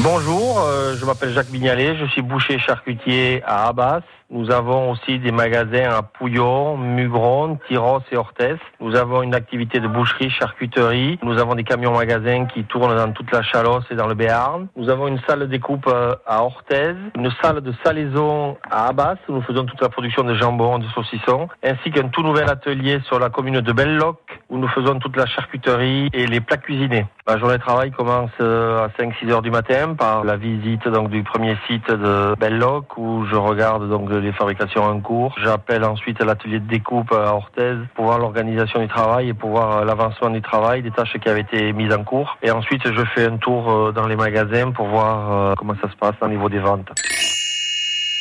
Bonjour, 0.00 0.60
euh, 0.60 0.94
je 0.94 1.06
m'appelle 1.06 1.30
Jacques 1.30 1.50
Bignalet, 1.50 1.96
je 1.96 2.04
suis 2.06 2.20
boucher 2.20 2.58
charcutier 2.58 3.42
à 3.46 3.68
Abbas. 3.68 4.02
Nous 4.28 4.50
avons 4.50 4.90
aussi 4.90 5.20
des 5.20 5.30
magasins 5.30 5.88
à 5.88 6.02
Pouillon, 6.02 6.76
Mugron, 6.76 7.58
Tyros 7.68 8.00
et 8.10 8.16
Orthès. 8.16 8.58
Nous 8.80 8.96
avons 8.96 9.22
une 9.22 9.36
activité 9.36 9.78
de 9.78 9.86
boucherie, 9.86 10.30
charcuterie. 10.30 11.18
Nous 11.22 11.38
avons 11.38 11.54
des 11.54 11.62
camions 11.62 11.92
magasins 11.92 12.46
qui 12.46 12.64
tournent 12.64 12.96
dans 12.96 13.12
toute 13.12 13.30
la 13.30 13.42
Chalosse 13.42 13.84
et 13.90 13.94
dans 13.94 14.08
le 14.08 14.14
Béarn. 14.14 14.66
Nous 14.76 14.90
avons 14.90 15.06
une 15.06 15.20
salle 15.28 15.40
de 15.40 15.46
découpe 15.46 15.86
euh, 15.86 16.14
à 16.26 16.42
Orthez, 16.42 16.94
une 17.14 17.30
salle 17.40 17.60
de 17.60 17.72
salaison 17.84 18.56
à 18.68 18.88
Abbas 18.88 19.16
nous 19.28 19.42
faisons 19.42 19.64
toute 19.64 19.80
la 19.80 19.88
production 19.88 20.24
de 20.24 20.34
jambon, 20.34 20.78
de 20.78 20.88
saucissons, 20.88 21.48
ainsi 21.62 21.90
qu'un 21.90 22.08
tout 22.08 22.22
nouvel 22.22 22.50
atelier 22.50 23.00
sur 23.04 23.18
la 23.18 23.30
commune 23.30 23.60
de 23.60 23.72
Belloc 23.72 24.18
où 24.48 24.58
nous 24.58 24.68
faisons 24.68 24.98
toute 24.98 25.16
la 25.16 25.26
charcuterie 25.26 26.08
et 26.12 26.26
les 26.26 26.40
plats 26.40 26.56
cuisinés. 26.56 27.06
Ma 27.26 27.38
journée 27.38 27.56
de 27.56 27.62
travail 27.62 27.90
commence 27.90 28.30
euh, 28.40 28.84
à 28.84 28.88
5-6 29.02 29.30
heures 29.30 29.42
du 29.42 29.50
matin 29.50 29.94
par 29.94 30.24
la 30.24 30.36
visite 30.36 30.86
donc 30.88 31.10
du 31.10 31.22
premier 31.24 31.56
site 31.66 31.90
de 31.90 32.34
Belloc 32.38 32.96
où 32.96 33.24
je 33.30 33.34
regarde 33.34 33.88
donc 33.88 34.10
les 34.10 34.32
fabrications 34.32 34.84
en 34.84 35.00
cours. 35.00 35.34
J'appelle 35.42 35.84
ensuite 35.84 36.22
l'atelier 36.22 36.60
de 36.60 36.68
découpe 36.68 37.12
à 37.12 37.34
Orthez 37.34 37.74
pour 37.94 38.04
voir 38.04 38.18
l'organisation 38.18 38.80
du 38.80 38.88
travail 38.88 39.30
et 39.30 39.34
pour 39.34 39.50
voir 39.50 39.84
l'avancement 39.84 40.30
du 40.30 40.42
travail, 40.42 40.82
des 40.82 40.90
tâches 40.92 41.16
qui 41.18 41.28
avaient 41.28 41.40
été 41.40 41.72
mises 41.72 41.92
en 41.92 42.04
cours. 42.04 42.38
Et 42.42 42.50
ensuite, 42.50 42.82
je 42.84 43.04
fais 43.14 43.26
un 43.26 43.38
tour 43.38 43.70
euh, 43.70 43.92
dans 43.92 44.06
les 44.06 44.16
magasins 44.16 44.70
pour 44.70 44.86
voir 44.86 45.32
euh, 45.32 45.54
comment 45.56 45.74
ça 45.80 45.90
se 45.90 45.96
passe 45.96 46.14
au 46.20 46.28
niveau 46.28 46.48
des 46.48 46.60
ventes. 46.60 46.90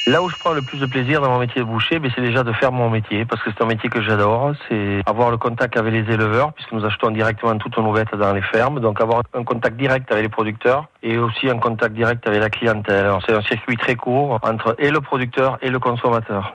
Là 0.07 0.21
où 0.21 0.29
je 0.29 0.35
prends 0.37 0.53
le 0.53 0.61
plus 0.61 0.77
de 0.77 0.85
plaisir 0.85 1.19
dans 1.19 1.29
mon 1.29 1.39
métier 1.39 1.61
de 1.61 1.65
boucher, 1.65 1.97
ben, 1.97 2.11
c'est 2.13 2.21
déjà 2.21 2.43
de 2.43 2.51
faire 2.53 2.71
mon 2.71 2.91
métier, 2.91 3.25
parce 3.25 3.41
que 3.41 3.49
c'est 3.49 3.63
un 3.63 3.67
métier 3.67 3.89
que 3.89 4.01
j'adore. 4.01 4.53
C'est 4.69 5.01
avoir 5.07 5.31
le 5.31 5.37
contact 5.37 5.77
avec 5.77 5.91
les 5.91 6.13
éleveurs, 6.13 6.53
puisque 6.53 6.73
nous 6.73 6.85
achetons 6.85 7.09
directement 7.09 7.57
toutes 7.57 7.75
nos 7.79 7.91
bêtes 7.91 8.13
dans 8.15 8.31
les 8.31 8.43
fermes. 8.43 8.79
Donc 8.79 9.01
avoir 9.01 9.23
un 9.33 9.43
contact 9.43 9.77
direct 9.77 10.11
avec 10.11 10.23
les 10.23 10.29
producteurs 10.29 10.85
et 11.01 11.17
aussi 11.17 11.49
un 11.49 11.57
contact 11.57 11.95
direct 11.95 12.27
avec 12.27 12.39
la 12.39 12.51
clientèle. 12.51 13.11
C'est 13.25 13.33
un 13.33 13.41
circuit 13.41 13.77
très 13.77 13.95
court 13.95 14.39
entre 14.43 14.75
et 14.77 14.91
le 14.91 15.01
producteur 15.01 15.57
et 15.63 15.69
le 15.69 15.79
consommateur. 15.79 16.53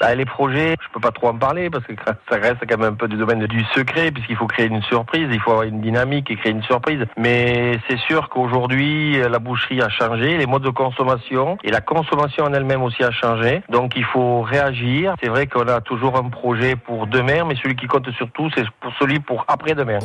Bah, 0.00 0.14
les 0.14 0.24
projets, 0.24 0.76
je 0.80 0.88
peux 0.94 1.00
pas 1.00 1.10
trop 1.10 1.28
en 1.28 1.36
parler 1.36 1.68
parce 1.68 1.84
que 1.84 1.92
ça 2.06 2.36
reste 2.36 2.60
quand 2.66 2.78
même 2.78 2.94
un 2.94 2.96
peu 2.96 3.06
du 3.06 3.16
domaine 3.16 3.46
du 3.46 3.62
secret 3.74 4.10
puisqu'il 4.10 4.36
faut 4.36 4.46
créer 4.46 4.64
une 4.64 4.82
surprise, 4.82 5.28
il 5.30 5.38
faut 5.40 5.50
avoir 5.50 5.64
une 5.64 5.82
dynamique 5.82 6.30
et 6.30 6.36
créer 6.36 6.52
une 6.52 6.62
surprise. 6.62 7.04
Mais 7.18 7.78
c'est 7.86 7.98
sûr 7.98 8.30
qu'aujourd'hui, 8.30 9.18
la 9.18 9.38
boucherie 9.38 9.82
a 9.82 9.90
changé, 9.90 10.38
les 10.38 10.46
modes 10.46 10.62
de 10.62 10.70
consommation 10.70 11.58
et 11.62 11.70
la 11.70 11.82
consommation 11.82 12.44
en 12.44 12.54
elle-même 12.54 12.82
aussi 12.82 13.04
a 13.04 13.10
changé. 13.10 13.62
Donc 13.68 13.92
il 13.94 14.04
faut 14.04 14.40
réagir. 14.40 15.16
C'est 15.22 15.28
vrai 15.28 15.46
qu'on 15.46 15.68
a 15.68 15.82
toujours 15.82 16.16
un 16.16 16.30
projet 16.30 16.76
pour 16.76 17.06
demain, 17.06 17.44
mais 17.44 17.56
celui 17.56 17.76
qui 17.76 17.86
compte 17.86 18.10
surtout, 18.12 18.48
c'est 18.56 18.64
pour 18.80 18.92
celui 18.98 19.20
pour 19.20 19.44
après-demain. 19.48 19.98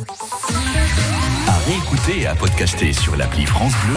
À 1.48 1.58
réécouter 1.64 2.20
et 2.20 2.26
à 2.26 2.34
podcaster 2.34 2.92
sur 2.92 3.16
l'appli 3.16 3.46
France 3.46 3.72
Bleu. 3.72 3.84